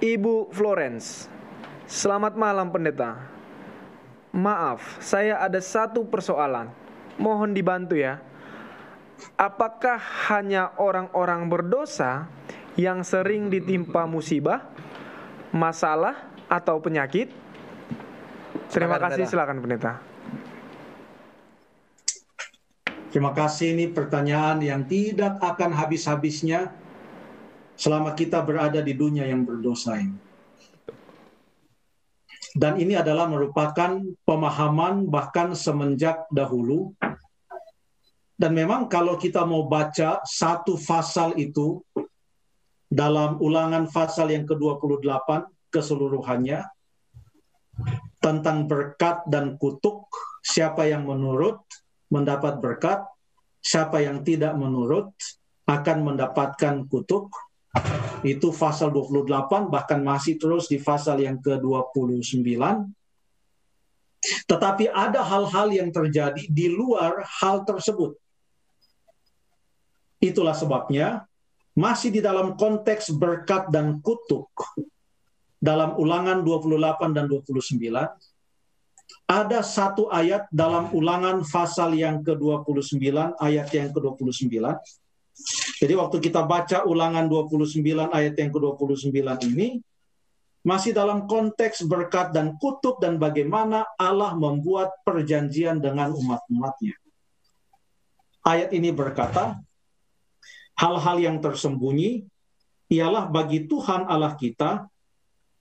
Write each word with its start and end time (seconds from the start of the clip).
Ibu 0.00 0.48
Florence. 0.48 1.28
Selamat 1.84 2.32
malam 2.32 2.72
pendeta. 2.72 3.20
Maaf, 4.32 4.96
saya 4.96 5.36
ada 5.44 5.60
satu 5.60 6.08
persoalan. 6.08 6.72
Mohon 7.20 7.52
dibantu 7.52 8.00
ya. 8.00 8.16
Apakah 9.36 10.00
hanya 10.32 10.72
orang-orang 10.80 11.52
berdosa 11.52 12.32
yang 12.80 13.04
sering 13.04 13.52
ditimpa 13.52 14.08
musibah, 14.08 14.72
masalah, 15.52 16.32
atau 16.48 16.80
penyakit? 16.80 17.28
Terima 18.72 18.96
Silakan, 18.96 19.04
kasih, 19.04 19.12
pendeta. 19.20 19.28
silakan 19.28 19.58
pendeta. 19.60 19.92
Terima 23.12 23.36
kasih 23.36 23.76
ini 23.76 23.92
pertanyaan 23.92 24.64
yang 24.64 24.88
tidak 24.88 25.36
akan 25.44 25.76
habis-habisnya 25.76 26.72
selama 27.80 28.12
kita 28.12 28.44
berada 28.44 28.84
di 28.84 28.92
dunia 28.92 29.24
yang 29.24 29.48
berdosa 29.48 29.96
ini. 29.96 30.20
Dan 32.52 32.76
ini 32.76 32.98
adalah 32.98 33.24
merupakan 33.24 34.04
pemahaman 34.28 35.08
bahkan 35.08 35.56
semenjak 35.56 36.28
dahulu. 36.28 36.92
Dan 38.36 38.52
memang 38.52 38.84
kalau 38.92 39.16
kita 39.16 39.48
mau 39.48 39.64
baca 39.64 40.20
satu 40.28 40.76
pasal 40.76 41.40
itu 41.40 41.80
dalam 42.90 43.40
ulangan 43.40 43.88
pasal 43.88 44.34
yang 44.34 44.44
ke-28 44.44 45.46
keseluruhannya 45.70 46.66
tentang 48.18 48.66
berkat 48.66 49.24
dan 49.30 49.56
kutuk, 49.56 50.10
siapa 50.42 50.84
yang 50.84 51.06
menurut 51.06 51.62
mendapat 52.10 52.58
berkat, 52.58 53.00
siapa 53.62 54.02
yang 54.02 54.26
tidak 54.26 54.58
menurut 54.58 55.14
akan 55.70 55.98
mendapatkan 56.02 56.84
kutuk. 56.90 57.30
Itu 58.20 58.52
pasal 58.52 58.92
28 58.92 59.70
bahkan 59.72 60.00
masih 60.02 60.36
terus 60.36 60.66
di 60.68 60.76
pasal 60.82 61.22
yang 61.22 61.40
ke-29. 61.40 62.44
Tetapi 64.44 64.84
ada 64.92 65.24
hal-hal 65.24 65.68
yang 65.72 65.88
terjadi 65.88 66.44
di 66.50 66.66
luar 66.68 67.24
hal 67.40 67.64
tersebut. 67.64 68.18
Itulah 70.20 70.52
sebabnya 70.52 71.24
masih 71.72 72.12
di 72.12 72.20
dalam 72.20 72.58
konteks 72.60 73.08
berkat 73.16 73.72
dan 73.72 74.04
kutuk 74.04 74.52
dalam 75.56 75.96
ulangan 75.96 76.44
28 76.44 77.16
dan 77.16 77.24
29 77.24 77.80
ada 79.30 79.62
satu 79.62 80.10
ayat 80.10 80.50
dalam 80.50 80.90
ulangan 80.90 81.46
pasal 81.46 81.94
yang 81.94 82.22
ke-29, 82.26 82.98
ayat 83.38 83.68
yang 83.70 83.94
ke-29. 83.94 84.50
Jadi 85.80 85.94
waktu 85.96 86.18
kita 86.20 86.44
baca 86.44 86.84
ulangan 86.84 87.24
29 87.26 87.80
ayat 88.12 88.34
yang 88.36 88.50
ke-29 88.52 89.16
ini, 89.50 89.80
masih 90.60 90.92
dalam 90.92 91.24
konteks 91.24 91.88
berkat 91.88 92.36
dan 92.36 92.60
kutuk 92.60 93.00
dan 93.00 93.16
bagaimana 93.16 93.88
Allah 93.96 94.36
membuat 94.36 94.92
perjanjian 95.08 95.80
dengan 95.80 96.12
umat-umatnya. 96.12 96.94
Ayat 98.44 98.72
ini 98.76 98.92
berkata, 98.92 99.56
hal-hal 100.76 101.16
yang 101.16 101.40
tersembunyi 101.40 102.28
ialah 102.92 103.28
bagi 103.32 103.64
Tuhan 103.64 104.04
Allah 104.04 104.36
kita 104.36 104.90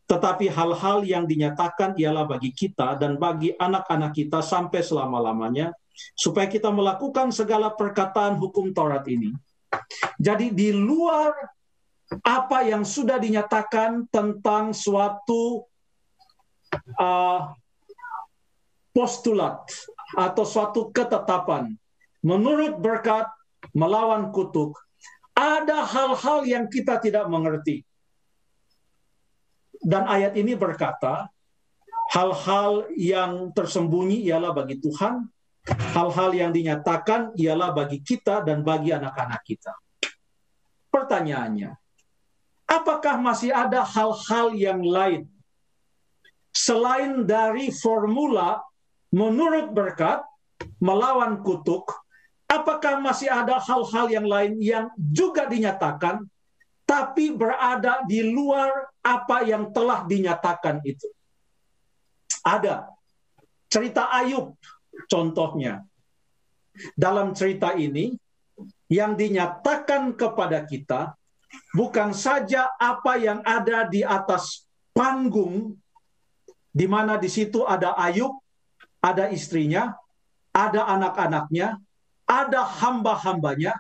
tetapi 0.09 0.49
hal-hal 0.49 1.05
yang 1.05 1.29
dinyatakan 1.29 1.93
ialah 1.93 2.25
bagi 2.25 2.49
kita 2.49 2.97
dan 2.97 3.21
bagi 3.21 3.53
anak-anak 3.53 4.17
kita 4.17 4.41
sampai 4.41 4.81
selama-lamanya, 4.81 5.69
supaya 6.17 6.49
kita 6.49 6.73
melakukan 6.73 7.29
segala 7.29 7.69
perkataan 7.69 8.33
hukum 8.41 8.73
Taurat 8.73 9.05
ini. 9.05 9.29
Jadi 10.19 10.51
di 10.51 10.69
luar 10.73 11.31
apa 12.25 12.65
yang 12.65 12.81
sudah 12.81 13.21
dinyatakan 13.21 14.09
tentang 14.09 14.73
suatu 14.73 15.65
uh, 16.97 17.53
postulat 18.89 19.69
atau 20.17 20.43
suatu 20.43 20.89
ketetapan, 20.89 21.69
menurut 22.25 22.81
berkat 22.81 23.29
melawan 23.77 24.33
kutuk, 24.33 24.73
ada 25.37 25.85
hal-hal 25.85 26.43
yang 26.43 26.65
kita 26.67 26.97
tidak 26.97 27.29
mengerti. 27.29 27.85
Dan 29.79 30.09
ayat 30.09 30.35
ini 30.35 30.57
berkata, 30.57 31.31
hal-hal 32.11 32.89
yang 32.97 33.53
tersembunyi 33.53 34.25
ialah 34.27 34.51
bagi 34.51 34.81
Tuhan, 34.81 35.29
hal-hal 35.67 36.31
yang 36.33 36.51
dinyatakan 36.53 37.35
ialah 37.35 37.75
bagi 37.75 37.99
kita 38.01 38.41
dan 38.45 38.63
bagi 38.63 38.95
anak-anak 38.95 39.41
kita. 39.43 39.73
Pertanyaannya, 40.89 41.71
apakah 42.65 43.21
masih 43.21 43.53
ada 43.53 43.85
hal-hal 43.85 44.55
yang 44.57 44.81
lain 44.81 45.29
selain 46.49 47.25
dari 47.27 47.69
formula 47.69 48.61
menurut 49.13 49.69
berkat 49.73 50.25
melawan 50.81 51.41
kutuk? 51.45 51.93
Apakah 52.49 52.97
masih 52.97 53.29
ada 53.29 53.61
hal-hal 53.61 54.09
yang 54.09 54.25
lain 54.25 54.57
yang 54.57 54.89
juga 54.97 55.45
dinyatakan 55.45 56.25
tapi 56.89 57.29
berada 57.29 58.01
di 58.09 58.25
luar 58.25 58.89
apa 59.05 59.45
yang 59.45 59.69
telah 59.69 60.09
dinyatakan 60.09 60.81
itu. 60.81 61.05
Ada 62.41 62.89
cerita 63.69 64.09
Ayub 64.09 64.57
contohnya. 65.09 65.83
Dalam 66.95 67.35
cerita 67.35 67.75
ini 67.75 68.15
yang 68.87 69.17
dinyatakan 69.17 70.15
kepada 70.15 70.63
kita 70.63 71.17
bukan 71.73 72.13
saja 72.13 72.69
apa 72.77 73.17
yang 73.19 73.41
ada 73.43 73.89
di 73.89 74.05
atas 74.05 74.69
panggung 74.95 75.75
di 76.69 76.85
mana 76.85 77.17
di 77.17 77.27
situ 77.27 77.65
ada 77.65 77.97
Ayub, 77.97 78.37
ada 79.01 79.27
istrinya, 79.33 79.97
ada 80.53 80.85
anak-anaknya, 80.85 81.81
ada 82.29 82.61
hamba-hambanya, 82.63 83.73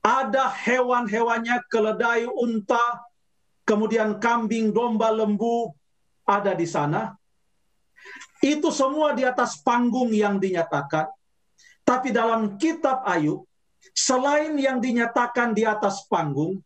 ada 0.00 0.48
hewan-hewannya, 0.48 1.60
keledai, 1.68 2.24
unta, 2.30 3.02
kemudian 3.66 4.16
kambing, 4.22 4.72
domba, 4.72 5.12
lembu 5.12 5.74
ada 6.24 6.56
di 6.56 6.64
sana. 6.64 7.19
Itu 8.40 8.72
semua 8.72 9.12
di 9.12 9.22
atas 9.26 9.60
panggung 9.60 10.10
yang 10.10 10.40
dinyatakan. 10.40 11.08
Tapi 11.84 12.08
dalam 12.14 12.56
kitab 12.56 13.04
Ayub, 13.04 13.44
selain 13.92 14.56
yang 14.56 14.80
dinyatakan 14.80 15.52
di 15.52 15.66
atas 15.66 16.06
panggung, 16.08 16.62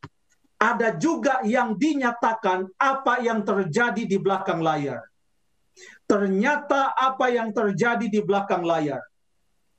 ada 0.60 0.94
juga 0.96 1.42
yang 1.42 1.74
dinyatakan 1.74 2.70
apa 2.78 3.20
yang 3.20 3.42
terjadi 3.42 4.06
di 4.06 4.16
belakang 4.16 4.62
layar. 4.62 5.02
Ternyata 6.06 6.94
apa 6.94 7.32
yang 7.32 7.50
terjadi 7.50 8.06
di 8.06 8.20
belakang 8.22 8.62
layar. 8.62 9.02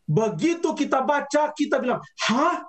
Begitu 0.05 0.75
kita 0.77 1.01
baca, 1.01 1.49
kita 1.55 1.81
bilang, 1.81 2.01
hah? 2.29 2.61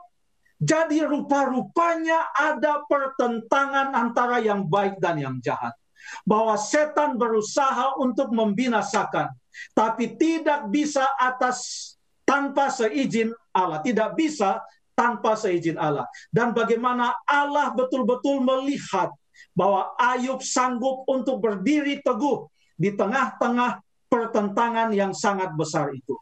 Jadi 0.57 1.05
rupa-rupanya 1.05 2.33
ada 2.33 2.81
pertentangan 2.89 3.93
antara 3.93 4.41
yang 4.41 4.65
baik 4.65 4.97
dan 4.97 5.21
yang 5.21 5.37
jahat. 5.45 5.77
Bahwa 6.23 6.55
setan 6.59 7.19
berusaha 7.19 7.99
untuk 7.99 8.31
membinasakan, 8.31 9.31
tapi 9.73 10.15
tidak 10.19 10.69
bisa 10.71 11.07
atas 11.19 11.93
tanpa 12.27 12.69
seizin 12.71 13.31
Allah, 13.55 13.81
tidak 13.81 14.19
bisa 14.19 14.61
tanpa 14.97 15.37
seizin 15.37 15.79
Allah. 15.79 16.09
Dan 16.33 16.57
bagaimana 16.57 17.15
Allah 17.29 17.71
betul-betul 17.77 18.43
melihat 18.43 19.13
bahwa 19.53 19.93
Ayub 19.97 20.41
sanggup 20.41 21.05
untuk 21.09 21.41
berdiri 21.41 22.01
teguh 22.01 22.49
di 22.77 22.93
tengah-tengah 22.93 23.81
pertentangan 24.09 24.93
yang 24.93 25.13
sangat 25.13 25.53
besar 25.57 25.93
itu. 25.93 26.17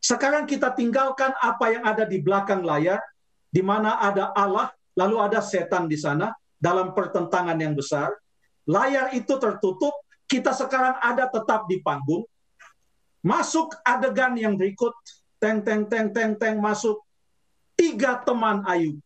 Sekarang 0.00 0.48
kita 0.48 0.72
tinggalkan 0.72 1.32
apa 1.40 1.64
yang 1.72 1.84
ada 1.84 2.04
di 2.04 2.20
belakang 2.20 2.64
layar, 2.64 3.00
di 3.48 3.60
mana 3.60 4.00
ada 4.00 4.32
Allah, 4.32 4.72
lalu 4.96 5.16
ada 5.20 5.40
setan 5.40 5.88
di 5.88 5.96
sana 5.96 6.32
dalam 6.56 6.92
pertentangan 6.92 7.56
yang 7.56 7.76
besar. 7.76 8.12
Layar 8.70 9.10
itu 9.18 9.34
tertutup, 9.34 9.90
kita 10.30 10.54
sekarang 10.54 10.94
ada 11.02 11.26
tetap 11.26 11.66
di 11.66 11.82
panggung. 11.82 12.22
Masuk 13.26 13.74
adegan 13.82 14.38
yang 14.38 14.54
berikut, 14.54 14.94
teng 15.42 15.66
teng 15.66 15.90
teng 15.90 16.14
teng 16.14 16.38
teng 16.38 16.62
masuk 16.62 17.02
tiga 17.74 18.22
teman 18.22 18.62
Ayub. 18.62 19.02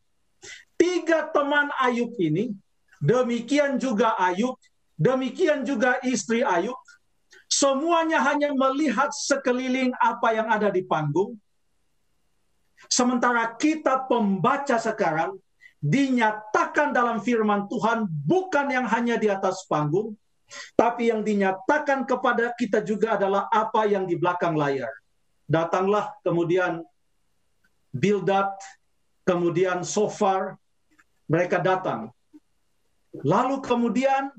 Tiga 0.77 1.33
teman 1.33 1.73
Ayub 1.81 2.13
ini, 2.21 2.53
demikian 3.01 3.81
juga 3.81 4.13
Ayub, 4.21 4.61
demikian 5.01 5.65
juga 5.65 5.97
istri 6.05 6.45
Ayub, 6.45 6.77
semuanya 7.49 8.21
hanya 8.21 8.53
melihat 8.53 9.09
sekeliling 9.17 9.97
apa 9.97 10.29
yang 10.37 10.53
ada 10.53 10.69
di 10.69 10.85
panggung. 10.85 11.41
Sementara 12.93 13.49
kita 13.57 14.05
pembaca 14.05 14.77
sekarang 14.77 15.41
dinyatakan 15.85 16.97
dalam 16.97 17.21
firman 17.21 17.69
Tuhan 17.69 18.09
bukan 18.09 18.73
yang 18.73 18.89
hanya 18.89 19.21
di 19.21 19.29
atas 19.29 19.69
panggung, 19.69 20.17
tapi 20.73 21.13
yang 21.13 21.21
dinyatakan 21.21 22.09
kepada 22.09 22.57
kita 22.57 22.81
juga 22.81 23.21
adalah 23.21 23.53
apa 23.53 23.85
yang 23.85 24.09
di 24.09 24.17
belakang 24.17 24.57
layar. 24.57 24.89
Datanglah 25.45 26.17
kemudian 26.25 26.81
Bildad, 27.93 28.49
kemudian 29.29 29.85
Sofar, 29.85 30.57
mereka 31.29 31.61
datang. 31.61 32.09
Lalu 33.21 33.61
kemudian 33.61 34.33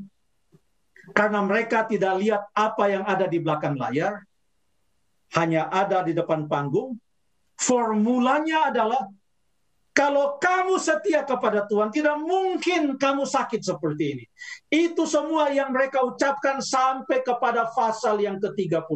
karena 1.13 1.45
mereka 1.45 1.85
tidak 1.85 2.19
lihat 2.19 2.41
apa 2.57 2.89
yang 2.89 3.05
ada 3.05 3.29
di 3.29 3.37
belakang 3.37 3.77
layar, 3.77 4.25
hanya 5.37 5.69
ada 5.69 6.01
di 6.01 6.11
depan 6.11 6.49
panggung, 6.49 6.97
formulanya 7.55 8.73
adalah 8.73 9.05
kalau 9.95 10.35
kamu 10.43 10.75
setia 10.75 11.23
kepada 11.23 11.63
Tuhan, 11.71 11.87
tidak 11.87 12.19
mungkin 12.19 12.99
kamu 12.99 13.23
sakit 13.23 13.63
seperti 13.63 14.03
ini. 14.19 14.25
Itu 14.67 15.07
semua 15.07 15.47
yang 15.55 15.71
mereka 15.71 16.03
ucapkan 16.03 16.59
sampai 16.59 17.23
kepada 17.23 17.71
pasal 17.71 18.19
yang 18.19 18.35
ke-31. 18.43 18.91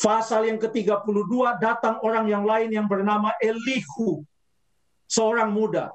Pasal 0.00 0.48
yang 0.48 0.56
ke-32 0.56 1.60
datang 1.60 2.00
orang 2.00 2.24
yang 2.32 2.48
lain 2.48 2.72
yang 2.72 2.88
bernama 2.88 3.36
Elihu. 3.44 4.24
Seorang 5.04 5.52
muda. 5.52 5.92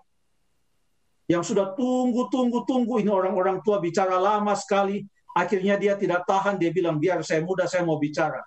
Yang 1.26 1.58
sudah 1.58 1.74
tunggu-tunggu-tunggu. 1.74 3.02
Ini 3.02 3.10
orang-orang 3.10 3.58
tua 3.66 3.82
bicara 3.82 4.22
lama 4.22 4.54
sekali. 4.54 5.02
Akhirnya 5.34 5.82
dia 5.82 5.98
tidak 5.98 6.30
tahan. 6.30 6.62
Dia 6.62 6.70
bilang, 6.70 7.02
biar 7.02 7.26
saya 7.26 7.42
muda, 7.42 7.66
saya 7.66 7.82
mau 7.82 7.98
bicara. 7.98 8.46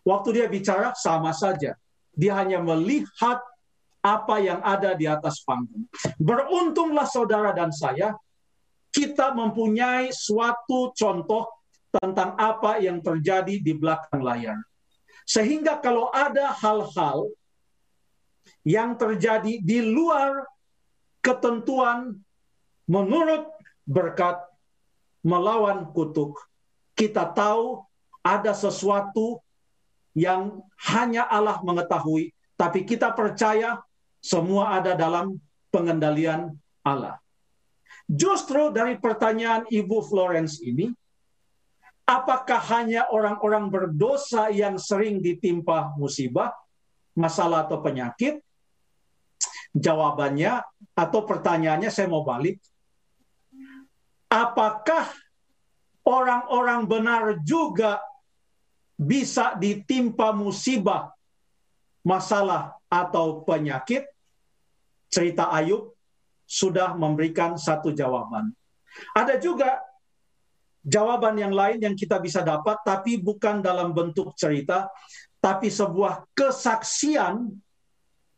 Waktu 0.00 0.28
dia 0.32 0.46
bicara, 0.48 0.96
sama 0.96 1.36
saja. 1.36 1.76
Dia 2.16 2.40
hanya 2.40 2.64
melihat 2.64 3.44
apa 4.02 4.38
yang 4.38 4.62
ada 4.62 4.94
di 4.94 5.10
atas 5.10 5.42
panggung. 5.42 5.86
Beruntunglah 6.18 7.06
saudara 7.06 7.50
dan 7.50 7.74
saya, 7.74 8.14
kita 8.94 9.34
mempunyai 9.34 10.14
suatu 10.14 10.94
contoh 10.94 11.46
tentang 11.92 12.36
apa 12.36 12.78
yang 12.78 13.00
terjadi 13.00 13.60
di 13.60 13.72
belakang 13.74 14.22
layar. 14.22 14.58
Sehingga 15.28 15.80
kalau 15.80 16.08
ada 16.08 16.52
hal-hal 16.56 17.28
yang 18.64 18.96
terjadi 18.96 19.60
di 19.60 19.84
luar 19.84 20.44
ketentuan 21.20 22.16
menurut 22.88 23.44
berkat 23.84 24.40
melawan 25.20 25.88
kutuk, 25.92 26.40
kita 26.96 27.28
tahu 27.28 27.84
ada 28.24 28.56
sesuatu 28.56 29.40
yang 30.16 30.64
hanya 30.88 31.28
Allah 31.28 31.60
mengetahui, 31.60 32.32
tapi 32.56 32.84
kita 32.88 33.12
percaya 33.12 33.80
semua 34.18 34.78
ada 34.78 34.98
dalam 34.98 35.38
pengendalian 35.70 36.54
Allah. 36.82 37.18
Justru 38.08 38.72
dari 38.72 38.96
pertanyaan 38.96 39.68
Ibu 39.68 40.00
Florence 40.00 40.64
ini, 40.64 40.88
apakah 42.08 42.56
hanya 42.72 43.12
orang-orang 43.12 43.68
berdosa 43.68 44.48
yang 44.48 44.80
sering 44.80 45.20
ditimpa 45.20 45.92
musibah, 46.00 46.56
masalah 47.12 47.68
atau 47.68 47.84
penyakit? 47.84 48.40
Jawabannya 49.76 50.64
atau 50.96 51.20
pertanyaannya 51.28 51.92
saya 51.92 52.08
mau 52.08 52.24
balik. 52.24 52.56
Apakah 54.32 55.12
orang-orang 56.08 56.88
benar 56.88 57.36
juga 57.44 58.00
bisa 58.96 59.52
ditimpa 59.60 60.32
musibah, 60.32 61.12
masalah 62.00 62.77
atau 62.88 63.44
penyakit, 63.44 64.08
cerita 65.12 65.52
Ayub 65.52 65.92
sudah 66.48 66.96
memberikan 66.96 67.60
satu 67.60 67.92
jawaban. 67.92 68.52
Ada 69.12 69.36
juga 69.36 69.76
jawaban 70.80 71.36
yang 71.36 71.52
lain 71.52 71.78
yang 71.84 71.94
kita 71.94 72.16
bisa 72.16 72.40
dapat, 72.40 72.80
tapi 72.84 73.20
bukan 73.20 73.60
dalam 73.60 73.92
bentuk 73.92 74.32
cerita, 74.34 74.88
tapi 75.38 75.68
sebuah 75.68 76.24
kesaksian 76.32 77.52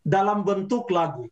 dalam 0.02 0.42
bentuk 0.42 0.90
lagu. 0.90 1.30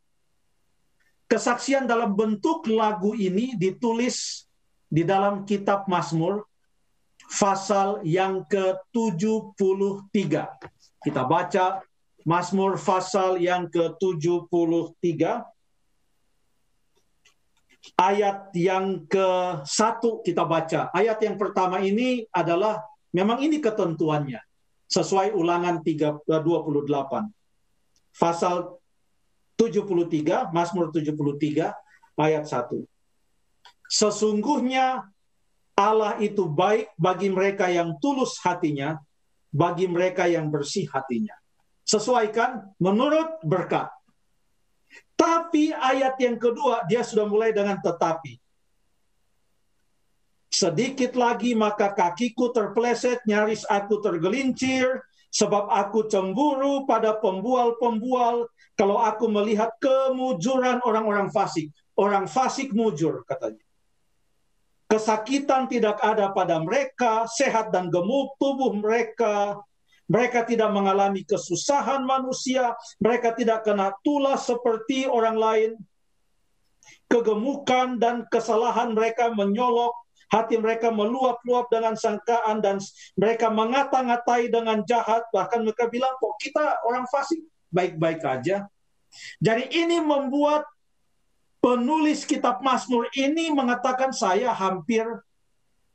Kesaksian 1.28 1.84
dalam 1.84 2.16
bentuk 2.16 2.64
lagu 2.72 3.12
ini 3.12 3.52
ditulis 3.58 4.48
di 4.88 5.04
dalam 5.04 5.44
kitab 5.44 5.84
Mazmur 5.84 6.48
pasal 7.28 8.00
yang 8.08 8.48
ke-73. 8.48 10.24
Kita 11.04 11.22
baca 11.28 11.84
Mazmur 12.28 12.76
pasal 12.76 13.40
yang 13.40 13.72
ke-73 13.72 15.00
ayat 17.96 18.52
yang 18.52 19.08
ke-1 19.08 20.02
kita 20.28 20.44
baca. 20.44 20.92
Ayat 20.92 21.24
yang 21.24 21.40
pertama 21.40 21.80
ini 21.80 22.28
adalah 22.28 22.84
memang 23.16 23.40
ini 23.40 23.64
ketentuannya 23.64 24.44
sesuai 24.92 25.32
ulangan 25.32 25.80
3, 25.80 26.28
28. 26.28 27.32
Pasal 28.12 28.76
73, 29.56 30.52
Mazmur 30.52 30.92
73 30.92 31.72
ayat 32.20 32.44
1. 32.44 32.84
Sesungguhnya 33.88 35.08
Allah 35.72 36.20
itu 36.20 36.44
baik 36.44 36.92
bagi 37.00 37.32
mereka 37.32 37.72
yang 37.72 37.96
tulus 38.04 38.36
hatinya, 38.44 39.00
bagi 39.48 39.88
mereka 39.88 40.28
yang 40.28 40.52
bersih 40.52 40.84
hatinya 40.92 41.37
sesuaikan 41.88 42.76
menurut 42.76 43.40
berkat. 43.40 43.88
Tapi 45.16 45.72
ayat 45.72 46.20
yang 46.20 46.36
kedua 46.36 46.84
dia 46.84 47.00
sudah 47.00 47.24
mulai 47.24 47.50
dengan 47.56 47.80
tetapi. 47.80 48.36
Sedikit 50.48 51.16
lagi 51.16 51.56
maka 51.56 51.92
kakiku 51.92 52.52
terpleset, 52.52 53.24
nyaris 53.24 53.64
aku 53.68 54.00
tergelincir, 54.00 55.00
sebab 55.28 55.68
aku 55.68 56.08
cemburu 56.08 56.88
pada 56.88 57.16
pembual-pembual 57.20 58.48
kalau 58.78 58.96
aku 59.02 59.28
melihat 59.28 59.74
kemujuran 59.82 60.80
orang-orang 60.84 61.28
fasik. 61.28 61.68
Orang 61.98 62.30
fasik 62.30 62.70
mujur 62.72 63.26
katanya. 63.26 63.60
Kesakitan 64.88 65.68
tidak 65.68 66.00
ada 66.00 66.32
pada 66.32 66.56
mereka, 66.64 67.28
sehat 67.28 67.68
dan 67.68 67.92
gemuk 67.92 68.40
tubuh 68.40 68.72
mereka, 68.72 69.60
mereka 70.08 70.42
tidak 70.48 70.72
mengalami 70.72 71.22
kesusahan 71.22 72.00
manusia, 72.02 72.72
mereka 72.98 73.36
tidak 73.36 73.62
kena 73.68 73.92
tulas 74.00 74.48
seperti 74.48 75.04
orang 75.04 75.36
lain. 75.36 75.70
Kegemukan 77.08 78.00
dan 78.00 78.24
kesalahan 78.32 78.96
mereka 78.96 79.28
menyolok, 79.32 79.92
hati 80.32 80.56
mereka 80.56 80.88
meluap-luap 80.88 81.68
dengan 81.68 81.96
sangkaan 81.96 82.64
dan 82.64 82.80
mereka 83.16 83.52
mengata-ngatai 83.52 84.48
dengan 84.48 84.80
jahat, 84.88 85.24
bahkan 85.32 85.64
mereka 85.64 85.88
bilang 85.92 86.12
kok 86.16 86.36
kita 86.40 86.80
orang 86.88 87.04
fasik 87.08 87.40
baik-baik 87.68 88.24
aja. 88.24 88.64
Jadi 89.40 89.72
ini 89.72 90.00
membuat 90.00 90.64
penulis 91.60 92.24
kitab 92.24 92.60
Mazmur 92.64 93.08
ini 93.16 93.52
mengatakan 93.52 94.12
saya 94.12 94.52
hampir 94.52 95.04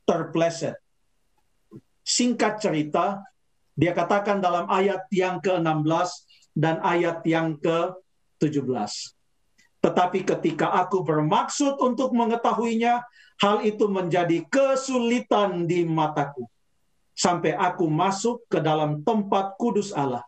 terpleset. 0.06 0.78
Singkat 2.04 2.60
cerita, 2.60 3.24
dia 3.74 3.90
katakan 3.90 4.38
dalam 4.38 4.70
ayat 4.70 5.06
yang 5.10 5.42
ke-16 5.42 6.10
dan 6.54 6.78
ayat 6.82 7.26
yang 7.26 7.58
ke-17. 7.58 8.92
Tetapi 9.82 10.18
ketika 10.24 10.72
aku 10.80 11.04
bermaksud 11.04 11.76
untuk 11.82 12.14
mengetahuinya, 12.14 13.04
hal 13.42 13.66
itu 13.66 13.90
menjadi 13.90 14.46
kesulitan 14.46 15.66
di 15.66 15.84
mataku. 15.84 16.46
Sampai 17.14 17.54
aku 17.54 17.86
masuk 17.86 18.42
ke 18.50 18.58
dalam 18.58 19.02
tempat 19.06 19.54
kudus 19.58 19.94
Allah 19.94 20.26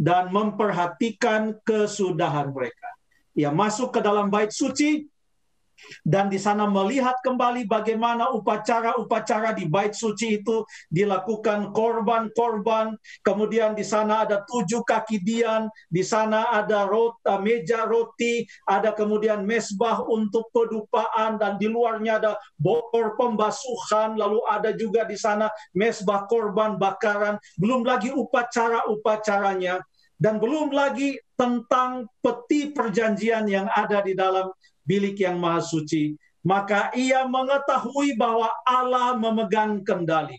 dan 0.00 0.32
memperhatikan 0.32 1.56
kesudahan 1.64 2.52
mereka. 2.52 2.88
Ia 3.32 3.48
masuk 3.52 3.96
ke 3.96 4.00
dalam 4.04 4.28
bait 4.28 4.52
suci 4.52 5.08
dan 6.02 6.28
di 6.32 6.38
sana 6.38 6.66
melihat 6.66 7.18
kembali 7.22 7.66
bagaimana 7.66 8.30
upacara-upacara 8.34 9.54
di 9.54 9.68
bait 9.68 9.94
suci 9.94 10.42
itu 10.42 10.64
dilakukan 10.88 11.70
korban-korban. 11.70 12.94
Kemudian 13.22 13.76
di 13.76 13.84
sana 13.86 14.24
ada 14.26 14.42
tujuh 14.46 14.82
kaki 14.82 15.22
dian, 15.22 15.68
di 15.88 16.02
sana 16.02 16.50
ada 16.54 16.86
rota, 16.86 17.36
eh, 17.36 17.40
meja 17.40 17.86
roti, 17.86 18.46
ada 18.66 18.94
kemudian 18.94 19.44
mesbah 19.46 20.04
untuk 20.06 20.50
pedupaan 20.50 21.38
dan 21.38 21.56
di 21.56 21.66
luarnya 21.70 22.18
ada 22.22 22.32
bokor 22.58 23.14
pembasuhan, 23.18 24.18
lalu 24.18 24.40
ada 24.48 24.74
juga 24.74 25.06
di 25.06 25.16
sana 25.18 25.48
mesbah 25.76 26.26
korban 26.26 26.76
bakaran, 26.76 27.38
belum 27.58 27.86
lagi 27.86 28.10
upacara-upacaranya 28.10 29.80
dan 30.22 30.38
belum 30.38 30.70
lagi 30.70 31.18
tentang 31.34 32.06
peti 32.22 32.70
perjanjian 32.70 33.42
yang 33.50 33.66
ada 33.66 33.98
di 34.06 34.14
dalam 34.14 34.46
bilik 34.86 35.18
yang 35.18 35.38
maha 35.38 35.62
suci, 35.62 36.14
maka 36.42 36.90
ia 36.98 37.26
mengetahui 37.26 38.18
bahwa 38.18 38.50
Allah 38.66 39.14
memegang 39.14 39.82
kendali. 39.86 40.38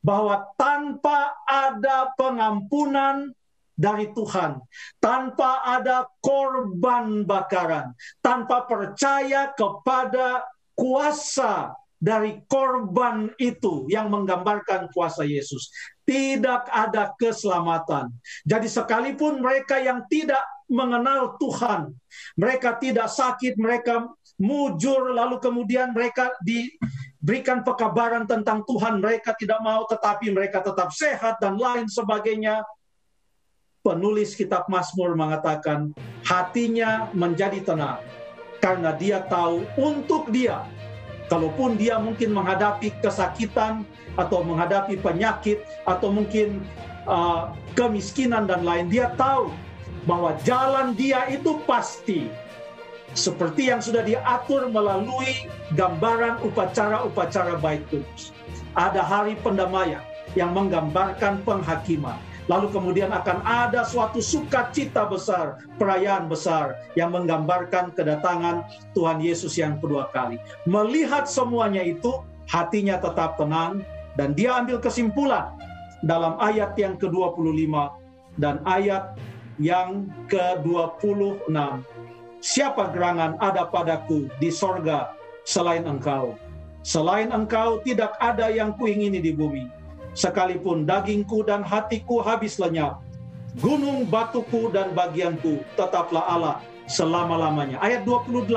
Bahwa 0.00 0.40
tanpa 0.56 1.36
ada 1.44 2.08
pengampunan 2.16 3.28
dari 3.76 4.08
Tuhan, 4.16 4.56
tanpa 5.04 5.60
ada 5.68 6.08
korban 6.24 7.28
bakaran, 7.28 7.92
tanpa 8.24 8.64
percaya 8.64 9.52
kepada 9.52 10.48
kuasa 10.72 11.76
dari 12.00 12.40
korban 12.48 13.28
itu 13.36 13.84
yang 13.92 14.08
menggambarkan 14.08 14.88
kuasa 14.96 15.28
Yesus. 15.28 15.68
Tidak 16.06 16.70
ada 16.70 17.10
keselamatan. 17.18 18.14
Jadi 18.46 18.70
sekalipun 18.70 19.42
mereka 19.42 19.82
yang 19.82 20.06
tidak 20.06 20.38
mengenal 20.70 21.34
Tuhan, 21.38 21.94
mereka 22.38 22.78
tidak 22.78 23.10
sakit, 23.10 23.58
mereka 23.58 24.06
mujur, 24.38 25.14
lalu 25.14 25.42
kemudian 25.42 25.90
mereka 25.90 26.30
diberikan 26.42 27.66
pekabaran 27.66 28.26
tentang 28.26 28.62
Tuhan, 28.66 29.02
mereka 29.02 29.34
tidak 29.34 29.58
mau, 29.62 29.82
tetapi 29.86 30.30
mereka 30.30 30.62
tetap 30.62 30.94
sehat 30.94 31.42
dan 31.42 31.58
lain 31.58 31.90
sebagainya. 31.90 32.62
Penulis 33.82 34.34
kitab 34.34 34.66
Mazmur 34.66 35.14
mengatakan 35.14 35.94
hatinya 36.26 37.06
menjadi 37.14 37.62
tenang 37.62 38.02
karena 38.58 38.90
dia 38.90 39.22
tahu 39.22 39.62
untuk 39.78 40.26
dia 40.34 40.66
Kalaupun 41.26 41.74
dia 41.74 41.98
mungkin 41.98 42.30
menghadapi 42.30 42.94
kesakitan 43.02 43.82
atau 44.14 44.46
menghadapi 44.46 44.94
penyakit 45.02 45.66
atau 45.82 46.14
mungkin 46.14 46.62
uh, 47.10 47.50
kemiskinan 47.74 48.46
dan 48.46 48.62
lain, 48.62 48.86
dia 48.86 49.10
tahu 49.18 49.50
bahwa 50.06 50.38
jalan 50.46 50.94
dia 50.94 51.26
itu 51.26 51.58
pasti 51.66 52.30
seperti 53.16 53.74
yang 53.74 53.82
sudah 53.82 54.06
diatur 54.06 54.70
melalui 54.70 55.50
gambaran 55.74 56.38
upacara-upacara 56.46 57.58
baik 57.58 57.82
kudus. 57.90 58.30
Ada 58.78 59.02
hari 59.02 59.34
pendamaian 59.42 60.04
yang 60.38 60.52
menggambarkan 60.52 61.42
penghakiman. 61.42 62.20
Lalu 62.46 62.70
kemudian 62.70 63.10
akan 63.10 63.42
ada 63.42 63.82
suatu 63.82 64.22
sukacita 64.22 65.06
besar, 65.10 65.58
perayaan 65.82 66.30
besar 66.30 66.78
yang 66.94 67.10
menggambarkan 67.10 67.90
kedatangan 67.90 68.62
Tuhan 68.94 69.18
Yesus 69.18 69.58
yang 69.58 69.82
kedua 69.82 70.10
kali. 70.14 70.38
Melihat 70.62 71.26
semuanya 71.26 71.82
itu, 71.82 72.22
hatinya 72.46 73.02
tetap 73.02 73.34
tenang 73.34 73.82
dan 74.14 74.30
dia 74.38 74.54
ambil 74.62 74.78
kesimpulan 74.78 75.50
dalam 76.06 76.38
ayat 76.38 76.78
yang 76.78 76.94
ke-25 76.94 77.74
dan 78.38 78.62
ayat 78.62 79.18
yang 79.58 80.06
ke-26. 80.30 81.50
Siapa 82.46 82.94
gerangan 82.94 83.34
ada 83.42 83.66
padaku 83.66 84.30
di 84.38 84.54
sorga 84.54 85.10
selain 85.42 85.82
engkau? 85.82 86.38
Selain 86.86 87.34
engkau 87.34 87.82
tidak 87.82 88.14
ada 88.22 88.46
yang 88.54 88.70
kuingini 88.78 89.18
di 89.18 89.34
bumi 89.34 89.66
sekalipun 90.16 90.88
dagingku 90.88 91.44
dan 91.44 91.60
hatiku 91.60 92.24
habis 92.24 92.56
lenyap, 92.56 93.04
gunung 93.60 94.08
batuku 94.08 94.72
dan 94.72 94.96
bagianku 94.96 95.60
tetaplah 95.76 96.24
Allah 96.24 96.56
selama-lamanya. 96.88 97.76
Ayat 97.84 98.08
28. 98.08 98.48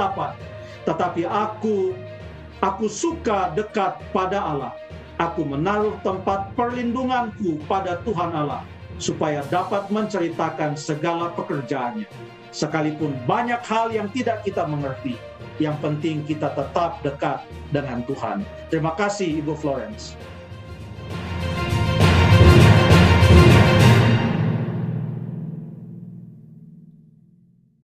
Tetapi 0.88 1.28
aku 1.28 1.94
aku 2.64 2.86
suka 2.88 3.52
dekat 3.54 4.00
pada 4.16 4.40
Allah. 4.40 4.74
Aku 5.20 5.44
menaruh 5.44 6.00
tempat 6.00 6.56
perlindunganku 6.56 7.60
pada 7.68 8.00
Tuhan 8.08 8.32
Allah 8.32 8.64
supaya 9.04 9.44
dapat 9.52 9.92
menceritakan 9.92 10.80
segala 10.80 11.36
pekerjaannya. 11.36 12.08
Sekalipun 12.56 13.14
banyak 13.28 13.60
hal 13.68 13.92
yang 13.92 14.08
tidak 14.16 14.48
kita 14.48 14.64
mengerti, 14.64 15.20
yang 15.60 15.76
penting 15.84 16.24
kita 16.24 16.56
tetap 16.56 17.04
dekat 17.04 17.44
dengan 17.76 18.00
Tuhan. 18.08 18.48
Terima 18.72 18.96
kasih 18.96 19.44
Ibu 19.44 19.60
Florence. 19.60 20.16